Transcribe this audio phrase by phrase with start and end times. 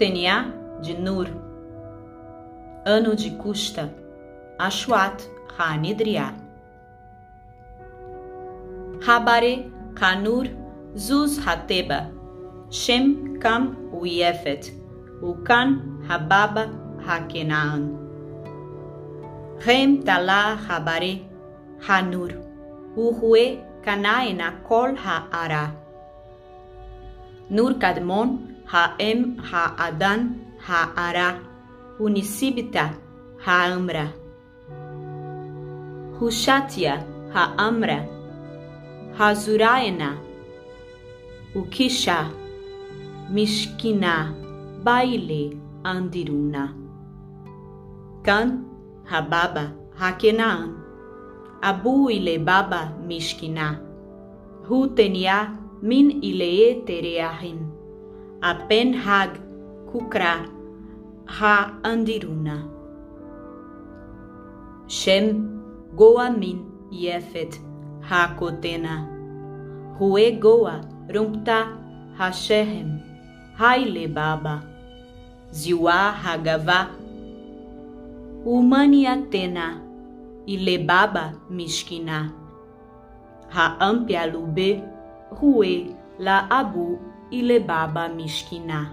[0.00, 0.46] Teniá
[0.80, 1.28] de Nur.
[2.86, 3.90] Ano de Custa,
[4.58, 6.32] Ashuat Hanidriá.
[9.06, 10.46] Habare Kanur
[10.96, 12.10] Zuz Hateba,
[12.70, 14.72] Shem Kam Uyefet,
[15.20, 16.64] Ukan Hababa
[17.04, 17.82] Hakenaan.
[19.66, 21.20] Rem Tala Habare
[21.86, 22.32] Hanur,
[22.96, 25.74] Uhue Kanaena Kol Ha'ara.
[27.50, 31.42] Nur Kadmon Ha'em Ha'adan Ha'ara.
[31.98, 32.94] Unisibita
[33.42, 34.06] Ha'amra.
[36.18, 37.02] Hushatia
[37.34, 38.06] Ha'amra.
[39.18, 40.14] Hazuraena
[41.54, 42.30] Ukisha
[43.34, 44.30] Mishkina
[44.84, 46.70] Baile Andiruna.
[48.22, 48.64] Kan
[49.10, 50.78] Hababa Hakenaan
[51.60, 53.82] Abu ile Baba Mishkina.
[54.68, 57.69] Hutenia Min ilee tereahin
[58.42, 59.36] Apen Hag
[59.92, 60.48] Kukra
[61.28, 62.64] Ha Andiruna.
[64.88, 65.60] Shem
[65.94, 67.60] Goa Min Yefet
[68.00, 69.04] Ha Kotena.
[69.98, 70.80] Hue Goa
[71.12, 71.76] Rumpta
[72.16, 73.00] Hashehem
[73.58, 74.62] Haile Baba.
[75.52, 76.14] Ziwa
[80.46, 82.32] Ile Baba Mishkina.
[83.50, 84.82] Ha Ampia Lube
[85.30, 88.88] Rue La Abu Ile Baba Mishkina.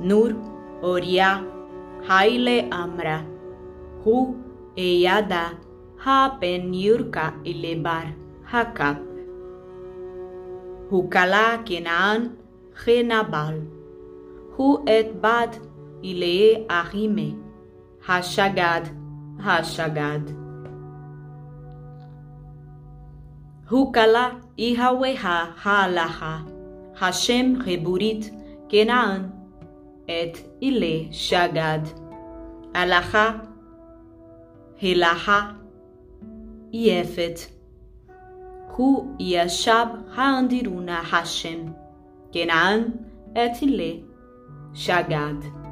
[0.00, 0.34] Nur
[0.82, 1.44] Oria
[2.08, 3.24] Haile Amra
[4.04, 4.36] Hu
[4.76, 5.58] Eyada
[5.98, 8.14] Ha Ben Yurka Ilebar
[8.52, 9.02] Hakap
[10.90, 12.36] Hukala Kenaan
[12.84, 13.66] Chenabal
[14.56, 15.58] Hu et Bad
[16.04, 17.34] Ilee Ahime
[18.06, 18.86] Hashagad
[19.42, 20.37] Hashagad
[23.70, 26.44] Júcala, hija hueja, jalaja,
[26.94, 28.32] Hashem reburit,
[28.68, 29.32] Kenaan,
[30.08, 31.84] et ile shagad.
[32.74, 33.26] Alaha,
[34.80, 35.58] helaha,
[36.72, 37.58] יפת.
[38.76, 41.58] הוא ישב האנדירונה השם,
[42.32, 42.82] כנען
[43.32, 43.94] את הילה
[44.74, 45.67] שגד.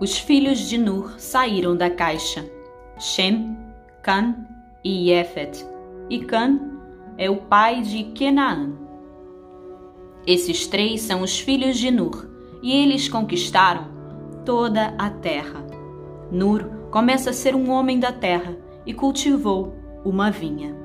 [0.00, 2.48] Os filhos de Nur saíram da caixa:
[2.98, 3.56] Shem,
[4.02, 4.36] Can
[4.84, 5.66] e Yefet.
[6.08, 6.60] E Can
[7.16, 8.70] é o pai de Kenaã.
[10.24, 12.28] Esses três são os filhos de Nur,
[12.62, 13.88] e eles conquistaram
[14.44, 15.66] toda a terra.
[16.30, 20.76] Nur começa a ser um homem da terra e cultivou uma vinha.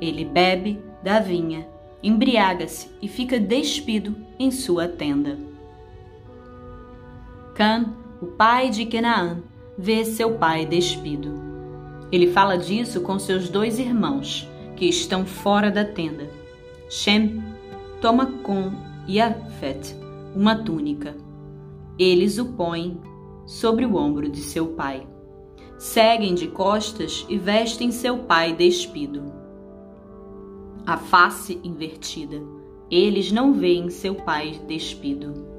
[0.00, 1.66] Ele bebe da vinha,
[2.02, 5.36] embriaga-se e fica despido em sua tenda.
[7.54, 9.42] Can o pai de Kenaã,
[9.78, 11.32] vê seu pai despido.
[12.12, 16.28] Ele fala disso com seus dois irmãos, que estão fora da tenda.
[16.88, 17.42] Shem
[18.00, 18.72] toma com
[19.08, 19.96] Yafet
[20.34, 21.16] uma túnica.
[21.98, 23.00] Eles o põem
[23.46, 25.06] sobre o ombro de seu pai.
[25.78, 29.32] Seguem de costas e vestem seu pai despido.
[30.86, 32.42] A face invertida.
[32.90, 35.49] Eles não veem seu pai despido.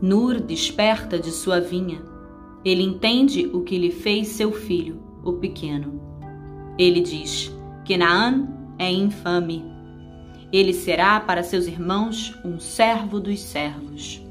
[0.00, 2.00] Nur desperta de sua vinha.
[2.64, 6.00] Ele entende o que lhe fez seu filho, o pequeno.
[6.78, 7.52] Ele diz:
[7.84, 8.48] Kenaan
[8.78, 9.64] é infame.
[10.52, 14.22] Ele será para seus irmãos um servo dos servos.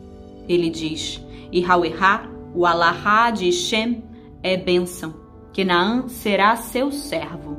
[0.47, 4.03] Ele diz: Ihauerá, o Alahá de Shem,
[4.41, 5.13] é bênção.
[5.53, 7.57] Kenaan será seu servo.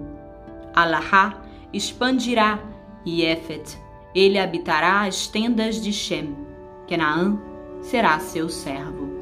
[0.75, 1.43] Alahá
[1.73, 2.59] expandirá
[3.07, 3.79] Yefet.
[4.15, 6.35] Ele habitará as tendas de Shem.
[6.87, 7.39] Kenaan
[7.83, 9.18] será seu servo.